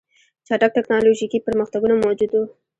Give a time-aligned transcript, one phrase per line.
[0.47, 2.43] چټک ټکنالوژیکي پرمختګونه موجود وو